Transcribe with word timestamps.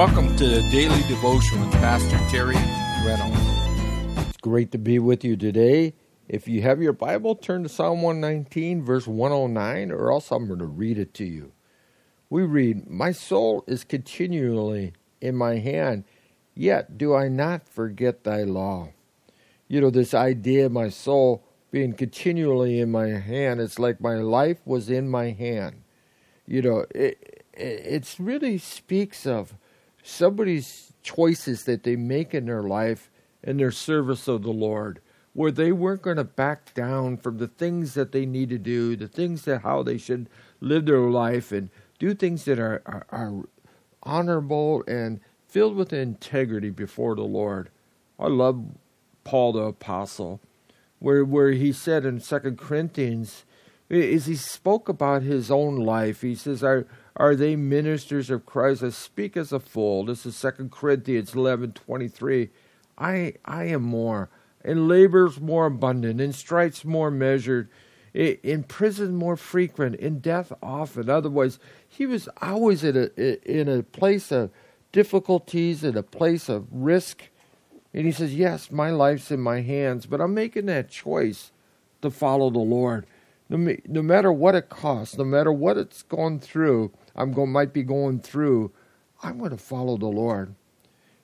Welcome 0.00 0.34
to 0.36 0.46
the 0.46 0.62
Daily 0.70 1.02
Devotion 1.08 1.60
with 1.60 1.72
Pastor 1.72 2.16
Terry 2.30 2.56
Reynolds. 3.04 4.30
It's 4.30 4.38
great 4.38 4.72
to 4.72 4.78
be 4.78 4.98
with 4.98 5.24
you 5.24 5.36
today. 5.36 5.92
If 6.26 6.48
you 6.48 6.62
have 6.62 6.80
your 6.80 6.94
Bible, 6.94 7.34
turn 7.34 7.64
to 7.64 7.68
Psalm 7.68 8.00
119, 8.00 8.82
verse 8.82 9.06
109, 9.06 9.90
or 9.90 10.10
else 10.10 10.30
I'm 10.30 10.46
going 10.46 10.58
to 10.60 10.64
read 10.64 10.96
it 10.96 11.12
to 11.12 11.26
you. 11.26 11.52
We 12.30 12.44
read, 12.44 12.88
My 12.88 13.12
soul 13.12 13.62
is 13.66 13.84
continually 13.84 14.94
in 15.20 15.36
my 15.36 15.56
hand, 15.56 16.04
yet 16.54 16.96
do 16.96 17.14
I 17.14 17.28
not 17.28 17.68
forget 17.68 18.24
thy 18.24 18.44
law. 18.44 18.94
You 19.68 19.82
know, 19.82 19.90
this 19.90 20.14
idea 20.14 20.64
of 20.64 20.72
my 20.72 20.88
soul 20.88 21.44
being 21.70 21.92
continually 21.92 22.80
in 22.80 22.90
my 22.90 23.08
hand, 23.08 23.60
it's 23.60 23.78
like 23.78 24.00
my 24.00 24.14
life 24.14 24.62
was 24.64 24.88
in 24.88 25.10
my 25.10 25.32
hand. 25.32 25.82
You 26.46 26.62
know, 26.62 26.86
it, 26.94 27.44
it 27.52 28.16
really 28.18 28.56
speaks 28.56 29.26
of 29.26 29.56
somebody's 30.02 30.92
choices 31.02 31.64
that 31.64 31.82
they 31.82 31.96
make 31.96 32.34
in 32.34 32.46
their 32.46 32.62
life 32.62 33.10
in 33.42 33.56
their 33.56 33.70
service 33.70 34.28
of 34.28 34.42
the 34.42 34.52
Lord 34.52 35.00
where 35.32 35.50
they 35.50 35.72
weren't 35.72 36.02
going 36.02 36.16
to 36.16 36.24
back 36.24 36.74
down 36.74 37.16
from 37.16 37.38
the 37.38 37.46
things 37.46 37.94
that 37.94 38.12
they 38.12 38.26
need 38.26 38.48
to 38.50 38.58
do, 38.58 38.96
the 38.96 39.08
things 39.08 39.42
that 39.42 39.62
how 39.62 39.82
they 39.82 39.96
should 39.96 40.28
live 40.60 40.86
their 40.86 40.98
life 40.98 41.52
and 41.52 41.70
do 41.98 42.14
things 42.14 42.44
that 42.44 42.58
are, 42.58 42.82
are, 42.84 43.06
are 43.10 43.44
honorable 44.02 44.82
and 44.88 45.20
filled 45.46 45.76
with 45.76 45.92
integrity 45.92 46.70
before 46.70 47.14
the 47.14 47.22
Lord. 47.22 47.70
I 48.18 48.26
love 48.26 48.64
Paul 49.24 49.52
the 49.52 49.60
apostle, 49.60 50.40
where 50.98 51.24
where 51.24 51.52
he 51.52 51.72
said 51.72 52.04
in 52.04 52.20
Second 52.20 52.58
Corinthians, 52.58 53.44
is 53.88 54.26
he 54.26 54.36
spoke 54.36 54.88
about 54.88 55.22
his 55.22 55.50
own 55.50 55.76
life. 55.76 56.22
He 56.22 56.34
says, 56.34 56.62
"Are 56.62 56.86
are 57.20 57.36
they 57.36 57.54
ministers 57.54 58.30
of 58.30 58.46
Christ? 58.46 58.82
I 58.82 58.90
speak 58.90 59.36
as 59.36 59.52
a 59.52 59.60
fool." 59.60 60.06
This 60.06 60.24
is 60.24 60.34
Second 60.34 60.72
Corinthians 60.72 61.34
eleven 61.34 61.72
twenty 61.72 62.08
three. 62.08 62.50
I 62.98 63.34
I 63.44 63.64
am 63.64 63.82
more 63.82 64.30
in 64.64 64.88
labors 64.88 65.40
more 65.40 65.66
abundant, 65.66 66.20
in 66.20 66.32
stripes 66.32 66.84
more 66.84 67.10
measured, 67.10 67.68
in 68.14 68.64
prison 68.64 69.14
more 69.14 69.36
frequent, 69.36 69.96
in 69.96 70.20
death 70.20 70.52
often. 70.62 71.08
Otherwise, 71.08 71.58
he 71.88 72.06
was 72.06 72.28
always 72.40 72.82
in 72.84 72.96
a 72.96 73.50
in 73.50 73.68
a 73.68 73.82
place 73.82 74.32
of 74.32 74.50
difficulties, 74.92 75.84
in 75.84 75.96
a 75.96 76.02
place 76.02 76.48
of 76.48 76.66
risk. 76.70 77.28
And 77.92 78.06
he 78.06 78.12
says, 78.12 78.34
Yes, 78.34 78.70
my 78.70 78.90
life's 78.90 79.30
in 79.30 79.40
my 79.40 79.60
hands, 79.62 80.06
but 80.06 80.20
I'm 80.20 80.34
making 80.34 80.66
that 80.66 80.90
choice 80.90 81.52
to 82.02 82.10
follow 82.10 82.50
the 82.50 82.58
Lord. 82.58 83.06
No, 83.48 83.76
no 83.86 84.02
matter 84.02 84.32
what 84.32 84.54
it 84.54 84.68
costs, 84.68 85.18
no 85.18 85.24
matter 85.24 85.52
what 85.52 85.76
it's 85.76 86.02
gone 86.02 86.38
through, 86.38 86.92
I'm 87.14 87.32
going 87.32 87.50
might 87.50 87.72
be 87.72 87.82
going 87.82 88.20
through, 88.20 88.72
I'm 89.22 89.38
going 89.38 89.50
to 89.50 89.56
follow 89.56 89.96
the 89.96 90.06
Lord. 90.06 90.54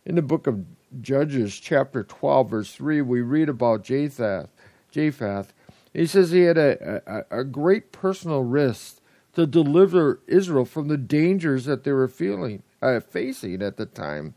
In 0.04 0.14
the 0.14 0.22
book 0.22 0.46
of 0.46 0.64
Judges 1.00 1.58
chapter 1.58 2.04
12, 2.04 2.50
verse 2.50 2.74
3, 2.74 3.02
we 3.02 3.20
read 3.20 3.48
about 3.48 3.84
Jephthah. 3.84 4.48
Jephthah. 4.90 5.46
He 5.92 6.06
says 6.06 6.30
he 6.30 6.42
had 6.42 6.58
a, 6.58 7.02
a, 7.30 7.40
a 7.40 7.44
great 7.44 7.90
personal 7.92 8.42
risk 8.42 9.00
to 9.34 9.46
deliver 9.46 10.20
Israel 10.26 10.64
from 10.64 10.88
the 10.88 10.96
dangers 10.96 11.64
that 11.64 11.84
they 11.84 11.92
were 11.92 12.08
feeling, 12.08 12.62
uh, 12.80 13.00
facing 13.00 13.62
at 13.62 13.76
the 13.76 13.86
time. 13.86 14.34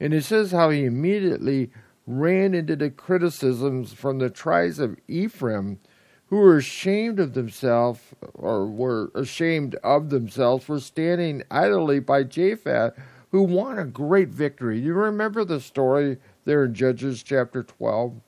And 0.00 0.14
it 0.14 0.24
says 0.24 0.52
how 0.52 0.70
he 0.70 0.84
immediately 0.84 1.70
ran 2.06 2.54
into 2.54 2.76
the 2.76 2.90
criticisms 2.90 3.92
from 3.92 4.18
the 4.18 4.30
tribes 4.30 4.78
of 4.78 4.96
Ephraim, 5.08 5.78
who 6.28 6.36
were 6.36 6.56
ashamed 6.56 7.18
of 7.18 7.34
themselves, 7.34 8.00
or 8.34 8.66
were 8.66 9.10
ashamed 9.14 9.74
of 9.76 10.10
themselves 10.10 10.64
for 10.64 10.78
standing 10.78 11.42
idly 11.50 12.00
by 12.00 12.22
Jephthah, 12.22 12.94
who 13.30 13.42
won 13.42 13.78
a 13.78 13.84
great 13.84 14.28
victory. 14.28 14.78
You 14.78 14.94
remember 14.94 15.44
the 15.44 15.60
story 15.60 16.18
there 16.44 16.64
in 16.64 16.74
Judges 16.74 17.22
chapter 17.22 17.62
12? 17.62 18.20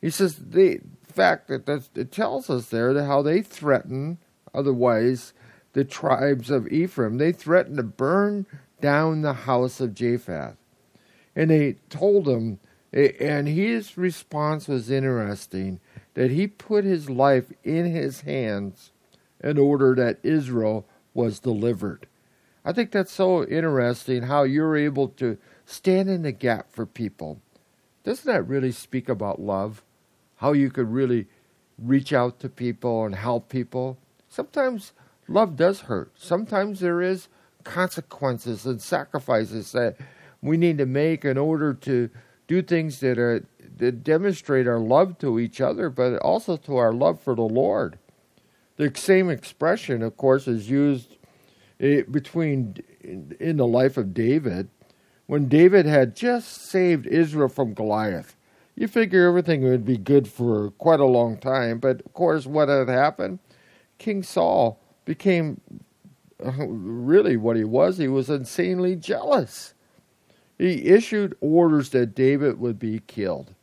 He 0.00 0.10
says 0.10 0.36
the 0.36 0.80
fact 1.02 1.48
that 1.48 1.88
it 1.94 2.12
tells 2.12 2.48
us 2.48 2.66
there 2.66 3.04
how 3.04 3.22
they 3.22 3.42
threaten, 3.42 4.18
otherwise, 4.54 5.32
the 5.72 5.84
tribes 5.84 6.50
of 6.50 6.68
Ephraim, 6.68 7.18
they 7.18 7.32
threatened 7.32 7.76
to 7.76 7.82
burn 7.82 8.46
down 8.80 9.22
the 9.22 9.32
house 9.32 9.80
of 9.80 9.94
Jephthah. 9.94 10.56
And 11.34 11.50
they 11.50 11.76
told 11.88 12.28
him, 12.28 12.58
and 12.92 13.48
his 13.48 13.96
response 13.96 14.68
was 14.68 14.90
interesting, 14.90 15.80
that 16.14 16.30
he 16.30 16.46
put 16.46 16.84
his 16.84 17.08
life 17.08 17.52
in 17.64 17.86
his 17.86 18.22
hands 18.22 18.92
in 19.42 19.58
order 19.58 19.94
that 19.94 20.18
Israel 20.22 20.86
was 21.14 21.40
delivered. 21.40 22.06
I 22.64 22.72
think 22.72 22.92
that's 22.92 23.12
so 23.12 23.44
interesting 23.44 24.22
how 24.22 24.44
you're 24.44 24.76
able 24.76 25.08
to 25.08 25.38
stand 25.66 26.08
in 26.08 26.22
the 26.22 26.32
gap 26.32 26.72
for 26.72 26.86
people. 26.86 27.40
Doesn't 28.04 28.30
that 28.30 28.46
really 28.46 28.72
speak 28.72 29.08
about 29.08 29.40
love? 29.40 29.82
How 30.36 30.52
you 30.52 30.70
could 30.70 30.92
really 30.92 31.26
reach 31.78 32.12
out 32.12 32.38
to 32.40 32.48
people 32.48 33.04
and 33.04 33.14
help 33.14 33.48
people? 33.48 33.98
Sometimes 34.28 34.92
love 35.28 35.56
does 35.56 35.82
hurt. 35.82 36.12
Sometimes 36.16 36.80
there 36.80 37.00
is 37.00 37.28
consequences 37.64 38.66
and 38.66 38.80
sacrifices 38.80 39.72
that 39.72 39.96
we 40.40 40.56
need 40.56 40.78
to 40.78 40.86
make 40.86 41.24
in 41.24 41.38
order 41.38 41.72
to 41.74 42.10
do 42.48 42.62
things 42.62 43.00
that 43.00 43.18
are 43.18 43.44
demonstrate 43.90 44.68
our 44.68 44.78
love 44.78 45.18
to 45.18 45.40
each 45.40 45.60
other, 45.60 45.90
but 45.90 46.16
also 46.18 46.56
to 46.58 46.76
our 46.76 46.92
love 46.92 47.20
for 47.20 47.34
the 47.34 47.42
Lord. 47.42 47.98
The 48.76 48.92
same 48.94 49.28
expression, 49.28 50.02
of 50.02 50.16
course, 50.16 50.46
is 50.46 50.70
used 50.70 51.16
eh, 51.80 52.02
between 52.10 52.76
in 53.02 53.56
the 53.56 53.66
life 53.66 53.96
of 53.96 54.14
David, 54.14 54.68
when 55.26 55.48
David 55.48 55.86
had 55.86 56.14
just 56.14 56.66
saved 56.70 57.06
Israel 57.06 57.48
from 57.48 57.74
Goliath. 57.74 58.36
You 58.74 58.88
figure 58.88 59.26
everything 59.26 59.62
would 59.64 59.84
be 59.84 59.98
good 59.98 60.28
for 60.28 60.70
quite 60.72 61.00
a 61.00 61.04
long 61.04 61.36
time, 61.36 61.78
but 61.78 62.00
of 62.06 62.12
course, 62.14 62.46
what 62.46 62.68
had 62.68 62.88
happened? 62.88 63.38
King 63.98 64.22
Saul 64.22 64.80
became 65.04 65.60
really 66.40 67.36
what 67.36 67.56
he 67.56 67.64
was. 67.64 67.98
He 67.98 68.08
was 68.08 68.30
insanely 68.30 68.96
jealous. 68.96 69.74
He 70.58 70.86
issued 70.86 71.36
orders 71.40 71.90
that 71.90 72.14
David 72.14 72.58
would 72.58 72.78
be 72.78 73.00
killed. 73.06 73.54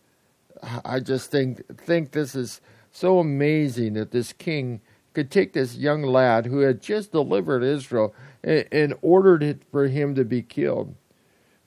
I 0.86 1.00
just 1.00 1.32
think 1.32 1.62
think 1.80 2.12
this 2.12 2.36
is 2.36 2.62
so 2.92 3.20
amazing 3.20 3.94
that 3.94 4.12
this 4.12 4.34
king 4.34 4.82
could 5.14 5.32
take 5.32 5.54
this 5.54 5.76
young 5.76 6.04
lad 6.04 6.46
who 6.46 6.60
had 6.60 6.82
just 6.82 7.12
delivered 7.12 7.64
Israel 7.64 8.14
and, 8.44 8.66
and 8.72 8.94
ordered 9.02 9.44
it 9.44 9.64
for 9.72 9.88
him 9.88 10.16
to 10.16 10.24
be 10.24 10.42
killed. 10.42 10.96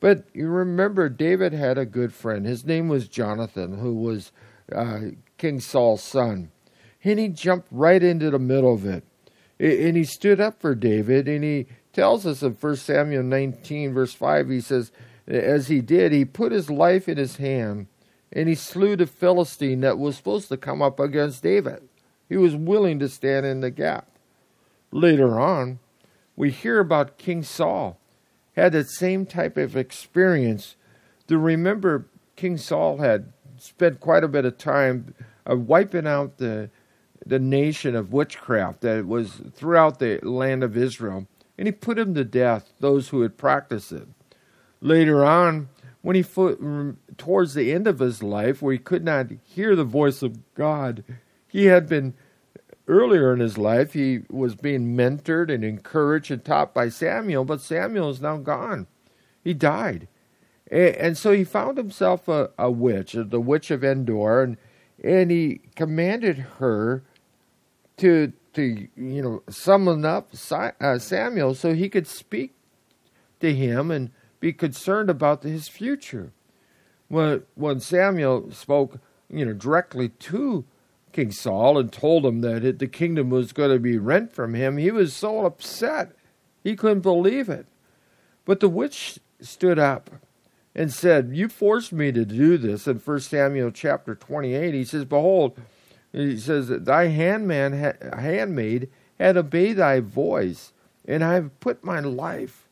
But 0.00 0.24
you 0.34 0.48
remember, 0.48 1.08
David 1.08 1.52
had 1.52 1.78
a 1.78 1.86
good 1.86 2.12
friend. 2.12 2.44
His 2.44 2.64
name 2.64 2.88
was 2.88 3.08
Jonathan, 3.08 3.78
who 3.78 3.94
was 3.94 4.32
uh, 4.74 4.98
King 5.38 5.60
Saul's 5.60 6.02
son. 6.02 6.50
And 7.04 7.18
he 7.18 7.28
jumped 7.28 7.68
right 7.70 8.02
into 8.02 8.30
the 8.30 8.38
middle 8.38 8.74
of 8.74 8.84
it. 8.84 9.04
And 9.60 9.96
he 9.96 10.04
stood 10.04 10.40
up 10.40 10.60
for 10.60 10.74
David, 10.74 11.28
and 11.28 11.44
he 11.44 11.66
tells 11.92 12.26
us 12.26 12.42
in 12.42 12.54
1 12.54 12.76
Samuel 12.76 13.22
19, 13.22 13.92
verse 13.94 14.12
5, 14.12 14.48
he 14.48 14.60
says, 14.60 14.90
As 15.28 15.68
he 15.68 15.80
did, 15.80 16.10
he 16.10 16.24
put 16.24 16.50
his 16.50 16.68
life 16.68 17.08
in 17.08 17.16
his 17.16 17.36
hand, 17.36 17.86
and 18.32 18.48
he 18.48 18.54
slew 18.54 18.96
the 18.96 19.06
Philistine 19.06 19.80
that 19.80 19.98
was 19.98 20.16
supposed 20.16 20.48
to 20.48 20.56
come 20.56 20.80
up 20.80 20.98
against 20.98 21.42
David. 21.42 21.88
He 22.28 22.36
was 22.36 22.56
willing 22.56 22.98
to 23.00 23.08
stand 23.08 23.44
in 23.44 23.60
the 23.60 23.70
gap. 23.70 24.08
Later 24.90 25.38
on, 25.38 25.80
we 26.34 26.50
hear 26.50 26.80
about 26.80 27.18
King 27.18 27.42
Saul 27.42 27.98
had 28.56 28.72
that 28.72 28.88
same 28.88 29.26
type 29.26 29.56
of 29.56 29.76
experience. 29.76 30.76
To 31.28 31.38
remember, 31.38 32.06
King 32.36 32.56
Saul 32.56 32.98
had 32.98 33.32
spent 33.58 34.00
quite 34.00 34.24
a 34.24 34.28
bit 34.28 34.44
of 34.44 34.58
time 34.58 35.14
of 35.46 35.68
wiping 35.68 36.06
out 36.06 36.38
the 36.38 36.70
the 37.24 37.38
nation 37.38 37.94
of 37.94 38.12
witchcraft 38.12 38.80
that 38.80 39.06
was 39.06 39.40
throughout 39.54 40.00
the 40.00 40.18
land 40.24 40.64
of 40.64 40.76
Israel, 40.76 41.28
and 41.56 41.68
he 41.68 41.72
put 41.72 41.96
them 41.96 42.14
to 42.14 42.24
death 42.24 42.72
those 42.80 43.10
who 43.10 43.20
had 43.20 43.36
practiced 43.36 43.92
it. 43.92 44.08
Later 44.80 45.24
on, 45.24 45.68
when 46.02 46.16
he 46.16 46.24
towards 47.16 47.54
the 47.54 47.72
end 47.72 47.86
of 47.86 48.00
his 48.00 48.22
life, 48.22 48.60
where 48.60 48.72
he 48.72 48.78
could 48.78 49.04
not 49.04 49.28
hear 49.44 49.74
the 49.74 49.84
voice 49.84 50.22
of 50.22 50.54
God, 50.54 51.04
he 51.46 51.66
had 51.66 51.88
been 51.88 52.14
earlier 52.88 53.32
in 53.32 53.40
his 53.40 53.56
life, 53.56 53.92
he 53.92 54.22
was 54.28 54.54
being 54.54 54.96
mentored 54.96 55.52
and 55.52 55.64
encouraged 55.64 56.30
and 56.30 56.44
taught 56.44 56.74
by 56.74 56.88
Samuel, 56.88 57.44
but 57.44 57.60
Samuel 57.60 58.10
is 58.10 58.20
now 58.20 58.36
gone. 58.36 58.86
He 59.42 59.54
died. 59.54 60.08
And, 60.70 61.18
so 61.18 61.32
he 61.32 61.44
found 61.44 61.76
himself 61.76 62.28
a, 62.28 62.50
a 62.58 62.70
witch, 62.70 63.14
the 63.14 63.40
witch 63.40 63.70
of 63.70 63.84
Endor, 63.84 64.42
and, 64.42 64.56
and 65.04 65.30
he 65.30 65.60
commanded 65.76 66.38
her 66.58 67.02
to, 67.98 68.32
to 68.54 68.88
you 68.96 69.22
know, 69.22 69.42
summon 69.50 70.04
up 70.04 70.32
uh, 70.50 70.98
Samuel 70.98 71.54
so 71.54 71.74
he 71.74 71.90
could 71.90 72.06
speak 72.06 72.54
to 73.40 73.54
him 73.54 73.90
and 73.90 74.10
be 74.42 74.52
concerned 74.52 75.08
about 75.08 75.44
his 75.44 75.68
future. 75.68 76.32
When, 77.06 77.44
when 77.54 77.78
Samuel 77.78 78.50
spoke, 78.50 78.98
you 79.30 79.46
know, 79.46 79.52
directly 79.52 80.08
to 80.08 80.64
King 81.12 81.30
Saul 81.30 81.78
and 81.78 81.92
told 81.92 82.26
him 82.26 82.40
that 82.40 82.64
it, 82.64 82.80
the 82.80 82.88
kingdom 82.88 83.30
was 83.30 83.52
going 83.52 83.70
to 83.70 83.78
be 83.78 83.98
rent 83.98 84.32
from 84.32 84.54
him, 84.54 84.78
he 84.78 84.90
was 84.90 85.14
so 85.14 85.46
upset 85.46 86.16
he 86.64 86.74
couldn't 86.74 87.02
believe 87.02 87.48
it. 87.48 87.66
But 88.44 88.58
the 88.58 88.68
witch 88.68 89.20
stood 89.40 89.78
up 89.78 90.10
and 90.74 90.92
said, 90.92 91.30
You 91.36 91.48
forced 91.48 91.92
me 91.92 92.10
to 92.10 92.24
do 92.24 92.58
this 92.58 92.88
in 92.88 92.96
1 92.96 93.20
Samuel 93.20 93.70
chapter 93.70 94.16
28. 94.16 94.74
He 94.74 94.84
says, 94.84 95.04
Behold, 95.04 95.56
he 96.10 96.36
says, 96.36 96.66
Thy 96.66 97.06
handman, 97.06 98.18
handmaid 98.18 98.90
had 99.20 99.36
obeyed 99.36 99.76
thy 99.76 100.00
voice, 100.00 100.72
and 101.06 101.22
I 101.22 101.34
have 101.34 101.60
put 101.60 101.84
my 101.84 102.00
life 102.00 102.68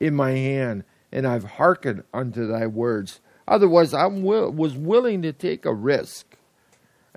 in 0.00 0.14
my 0.14 0.32
hand, 0.32 0.84
and 1.12 1.26
I've 1.26 1.44
hearkened 1.44 2.02
unto 2.12 2.46
thy 2.46 2.66
words. 2.66 3.20
Otherwise, 3.46 3.94
I 3.94 4.06
was 4.06 4.74
willing 4.74 5.22
to 5.22 5.32
take 5.32 5.64
a 5.64 5.74
risk 5.74 6.36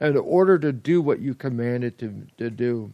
in 0.02 0.18
order 0.18 0.60
to 0.60 0.74
do 0.74 1.02
what 1.02 1.22
you 1.22 1.34
commanded 1.34 1.98
to, 2.00 2.28
to 2.38 2.50
do. 2.50 2.94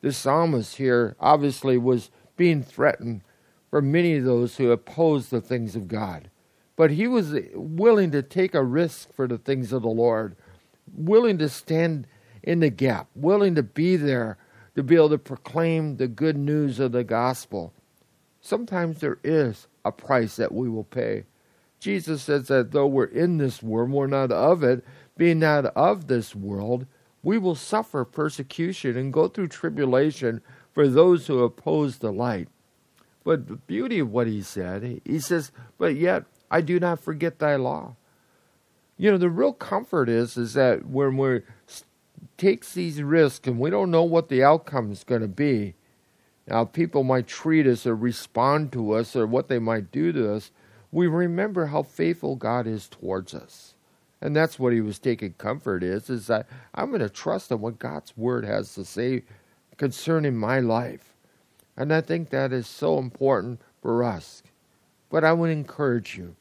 The 0.00 0.12
psalmist 0.12 0.76
here 0.76 1.14
obviously 1.20 1.78
was 1.78 2.10
being 2.36 2.62
threatened 2.62 3.22
for 3.70 3.80
many 3.80 4.16
of 4.16 4.24
those 4.24 4.56
who 4.56 4.70
oppose 4.70 5.28
the 5.28 5.40
things 5.40 5.76
of 5.76 5.88
God. 5.88 6.28
But 6.74 6.90
he 6.90 7.06
was 7.06 7.34
willing 7.54 8.10
to 8.10 8.22
take 8.22 8.54
a 8.54 8.64
risk 8.64 9.12
for 9.14 9.28
the 9.28 9.38
things 9.38 9.72
of 9.72 9.82
the 9.82 9.88
Lord, 9.88 10.34
willing 10.92 11.38
to 11.38 11.48
stand 11.48 12.06
in 12.42 12.60
the 12.60 12.70
gap, 12.70 13.08
willing 13.14 13.54
to 13.54 13.62
be 13.62 13.96
there 13.96 14.38
to 14.74 14.82
be 14.82 14.96
able 14.96 15.10
to 15.10 15.18
proclaim 15.18 15.96
the 15.96 16.08
good 16.08 16.36
news 16.36 16.80
of 16.80 16.92
the 16.92 17.04
gospel. 17.04 17.72
Sometimes 18.42 18.98
there 18.98 19.18
is 19.24 19.68
a 19.84 19.92
price 19.92 20.36
that 20.36 20.52
we 20.52 20.68
will 20.68 20.84
pay. 20.84 21.24
Jesus 21.80 22.22
says 22.22 22.48
that 22.48 22.72
though 22.72 22.86
we're 22.86 23.04
in 23.04 23.38
this 23.38 23.62
world, 23.62 23.90
we're 23.90 24.06
not 24.06 24.30
of 24.30 24.62
it, 24.62 24.84
being 25.16 25.38
not 25.38 25.66
of 25.66 26.08
this 26.08 26.34
world, 26.34 26.86
we 27.22 27.38
will 27.38 27.54
suffer 27.54 28.04
persecution 28.04 28.96
and 28.96 29.12
go 29.12 29.28
through 29.28 29.48
tribulation 29.48 30.42
for 30.72 30.88
those 30.88 31.26
who 31.26 31.42
oppose 31.42 31.98
the 31.98 32.12
light. 32.12 32.48
But 33.24 33.46
the 33.46 33.56
beauty 33.56 34.00
of 34.00 34.10
what 34.10 34.26
he 34.26 34.42
said, 34.42 35.00
he 35.04 35.20
says, 35.20 35.52
But 35.78 35.94
yet 35.94 36.24
I 36.50 36.60
do 36.60 36.80
not 36.80 37.00
forget 37.00 37.38
thy 37.38 37.56
law. 37.56 37.96
You 38.96 39.10
know, 39.10 39.18
the 39.18 39.30
real 39.30 39.52
comfort 39.52 40.08
is 40.08 40.36
is 40.36 40.54
that 40.54 40.86
when 40.86 41.16
we 41.16 41.40
takes 42.36 42.72
these 42.74 43.02
risks 43.02 43.46
and 43.46 43.58
we 43.58 43.70
don't 43.70 43.90
know 43.90 44.02
what 44.02 44.28
the 44.28 44.42
outcome 44.42 44.90
is 44.90 45.04
going 45.04 45.22
to 45.22 45.28
be. 45.28 45.74
Now, 46.46 46.64
people 46.64 47.04
might 47.04 47.26
treat 47.26 47.66
us 47.66 47.86
or 47.86 47.94
respond 47.94 48.72
to 48.72 48.92
us 48.92 49.14
or 49.14 49.26
what 49.26 49.48
they 49.48 49.58
might 49.58 49.92
do 49.92 50.12
to 50.12 50.34
us. 50.34 50.50
We 50.90 51.06
remember 51.06 51.66
how 51.66 51.82
faithful 51.82 52.36
God 52.36 52.66
is 52.66 52.88
towards 52.88 53.34
us. 53.34 53.74
And 54.20 54.36
that's 54.36 54.58
what 54.58 54.72
he 54.72 54.80
was 54.80 54.98
taking 54.98 55.32
comfort 55.34 55.82
is, 55.82 56.08
is 56.10 56.28
that 56.28 56.46
I'm 56.74 56.90
going 56.90 57.00
to 57.00 57.08
trust 57.08 57.50
in 57.50 57.60
what 57.60 57.78
God's 57.78 58.16
word 58.16 58.44
has 58.44 58.74
to 58.74 58.84
say 58.84 59.24
concerning 59.76 60.36
my 60.36 60.60
life. 60.60 61.16
And 61.76 61.92
I 61.92 62.00
think 62.00 62.30
that 62.30 62.52
is 62.52 62.66
so 62.66 62.98
important 62.98 63.60
for 63.80 64.04
us. 64.04 64.42
But 65.10 65.24
I 65.24 65.32
would 65.32 65.50
encourage 65.50 66.16
you 66.16 66.36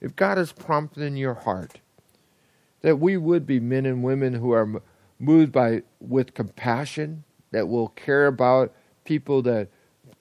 if 0.00 0.14
God 0.14 0.38
is 0.38 0.52
prompting 0.52 1.16
your 1.16 1.34
heart, 1.34 1.80
that 2.82 3.00
we 3.00 3.16
would 3.16 3.46
be 3.46 3.60
men 3.60 3.86
and 3.86 4.02
women 4.02 4.34
who 4.34 4.52
are 4.52 4.82
moved 5.18 5.52
by 5.52 5.82
with 6.00 6.34
compassion, 6.34 7.24
that 7.50 7.68
will 7.68 7.88
care 7.88 8.26
about 8.26 8.74
people 9.06 9.40
that 9.42 9.68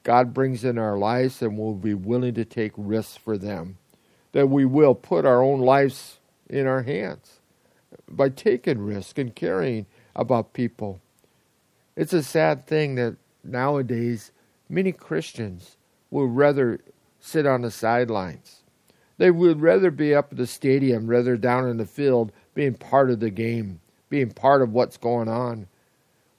God 0.04 0.34
brings 0.34 0.64
in 0.64 0.78
our 0.78 0.98
lives 0.98 1.42
and 1.42 1.58
we'll 1.58 1.74
be 1.74 1.94
willing 1.94 2.36
to 2.36 2.46
take 2.46 2.72
risks 2.78 3.18
for 3.18 3.38
them. 3.38 3.78
That 4.32 4.48
we 4.48 4.64
will 4.66 4.96
put 4.96 5.26
our 5.26 5.42
own 5.42 5.60
lives 5.60 6.20
in 6.50 6.68
our 6.68 6.84
hands 6.84 7.40
by 8.08 8.30
taking 8.30 8.80
risks 8.80 9.18
and 9.18 9.36
caring 9.36 9.86
about 10.16 10.54
people. 10.54 11.02
It's 11.96 12.14
a 12.14 12.24
sad 12.24 12.68
thing 12.68 12.96
that 12.96 13.16
nowadays 13.44 14.32
many 14.70 14.92
Christians 14.92 15.78
would 16.12 16.36
rather 16.36 16.80
sit 17.20 17.46
on 17.46 17.62
the 17.62 17.72
sidelines. 17.72 18.62
They 19.18 19.32
would 19.32 19.62
rather 19.62 19.92
be 19.92 20.14
up 20.14 20.32
at 20.32 20.38
the 20.38 20.48
stadium 20.48 21.08
rather 21.08 21.38
down 21.38 21.68
in 21.70 21.78
the 21.78 21.86
field 21.86 22.32
being 22.54 22.74
part 22.74 23.10
of 23.10 23.20
the 23.20 23.30
game, 23.30 23.80
being 24.10 24.32
part 24.32 24.62
of 24.62 24.74
what's 24.74 24.98
going 24.98 25.30
on. 25.30 25.68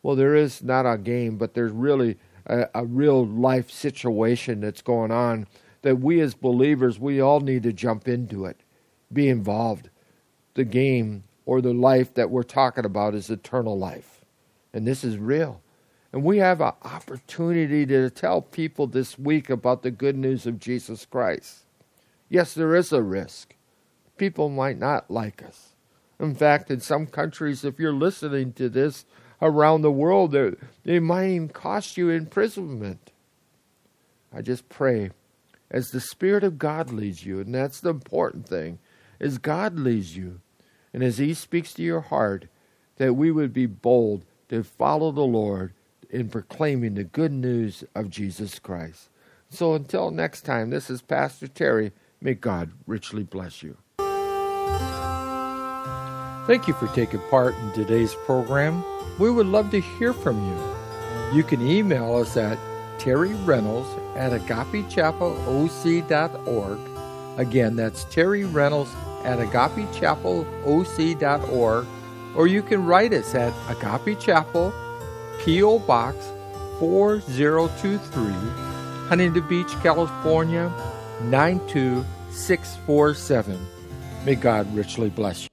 Well, 0.03 0.15
there 0.15 0.37
is 0.37 0.63
not 0.63 0.87
a 0.87 0.99
game, 0.99 1.37
but 1.37 1.55
there's 1.55 1.73
really 1.73 2.17
a, 2.47 2.69
a 2.75 2.85
real 2.85 3.27
life 3.27 3.71
situation 3.71 4.61
that's 4.61 4.83
going 4.83 5.11
on 5.11 5.47
that 5.83 6.01
we 6.01 6.21
as 6.21 6.35
believers, 6.35 6.99
we 6.99 7.21
all 7.21 7.41
need 7.41 7.63
to 7.63 7.73
jump 7.73 8.09
into 8.09 8.45
it, 8.45 8.61
be 9.13 9.29
involved. 9.29 9.91
The 10.55 10.65
game 10.65 11.25
or 11.45 11.61
the 11.61 11.75
life 11.75 12.15
that 12.15 12.31
we're 12.31 12.43
talking 12.43 12.85
about 12.85 13.15
is 13.15 13.31
eternal 13.31 13.79
life. 13.79 14.25
And 14.73 14.87
this 14.87 15.05
is 15.05 15.19
real. 15.19 15.61
And 16.13 16.25
we 16.25 16.39
have 16.39 16.61
an 16.61 16.73
opportunity 16.83 17.85
to 17.87 18.11
tell 18.11 18.41
people 18.41 18.87
this 18.87 19.19
week 19.19 19.51
about 19.51 19.83
the 19.83 19.91
good 19.91 20.17
news 20.17 20.47
of 20.47 20.59
Jesus 20.59 21.05
Christ. 21.05 21.67
Yes, 22.29 22.55
there 22.55 22.75
is 22.75 22.93
a 22.93 23.03
risk. 23.03 23.55
People 24.17 24.49
might 24.49 24.79
not 24.79 25.11
like 25.11 25.43
us. 25.43 25.75
In 26.19 26.35
fact, 26.35 26.71
in 26.71 26.81
some 26.81 27.07
countries, 27.07 27.65
if 27.65 27.79
you're 27.79 27.93
listening 27.93 28.55
to 28.55 28.69
this 28.69 29.05
around 29.41 29.83
the 29.83 29.93
world, 29.93 30.35
they 30.85 30.99
might 30.99 31.29
even 31.29 31.49
cost 31.49 31.97
you 31.97 32.11
imprisonment. 32.11 33.13
I 34.33 34.43
just 34.43 34.69
pray 34.69 35.11
as 35.71 35.91
the 35.91 36.01
Spirit 36.01 36.45
of 36.45 36.59
God 36.59 36.91
leads 36.93 37.25
you, 37.25 37.41
and 37.41 37.55
that's 37.55 37.81
the 37.81 37.91
important 37.91 38.49
thing, 38.49 38.79
as 39.21 39.39
God 39.39 39.79
leads 39.79 40.17
you, 40.17 40.41
and 40.93 41.03
as 41.03 41.19
He 41.19 41.35
speaks 41.35 41.73
to 41.75 41.83
your 41.83 42.03
heart, 42.03 42.47
that 42.97 43.15
we 43.15 43.31
would 43.31 43.53
be 43.53 43.67
bold 43.67 44.25
to 44.49 44.63
follow 44.63 45.11
the 45.13 45.23
Lord 45.23 45.73
in 46.09 46.29
proclaiming 46.29 46.95
the 46.95 47.05
good 47.05 47.33
news 47.33 47.85
of 47.95 48.11
Jesus 48.11 48.59
Christ. 48.59 49.09
So 49.49 49.75
until 49.75 50.11
next 50.11 50.43
time, 50.43 50.71
this 50.71 50.89
is 50.89 51.03
Pastor 51.03 51.49
Terry. 51.49 51.93
May 52.21 52.35
God 52.35 52.73
richly 52.87 53.23
bless 53.23 53.63
you. 53.63 53.77
Thank 56.47 56.69
you 56.69 56.75
for 56.75 56.87
taking 56.89 57.21
part 57.29 57.55
in 57.57 57.73
today's 57.73 58.15
program. 58.15 58.85
We 59.19 59.33
would 59.33 59.49
love 59.49 59.73
to 59.73 59.81
hear 59.81 60.13
from 60.13 60.47
you. 60.47 60.57
You 61.37 61.43
can 61.43 61.61
email 61.61 62.15
us 62.15 62.37
at 62.37 62.57
Terry 62.99 63.35
Reynolds 63.35 63.89
at 64.15 64.31
agapechapelOC.org. 64.31 66.79
Again, 67.39 67.75
that's 67.75 68.05
Terry 68.05 68.45
Reynolds 68.45 68.95
at 69.25 69.41
agapechapelOC.org. 69.41 71.87
Or 72.37 72.47
you 72.47 72.63
can 72.63 72.87
write 72.87 73.13
us 73.13 73.35
at 73.35 73.53
Agape 73.69 74.21
Chapel, 74.21 74.73
P.O. 75.41 75.81
Box 75.81 76.17
4023, 76.79 78.33
Huntington 79.09 79.49
Beach, 79.49 79.73
California 79.83 80.73
92647. 81.23 83.67
May 84.25 84.37
God 84.37 84.73
richly 84.77 85.11
bless 85.11 85.43
you. 85.43 85.49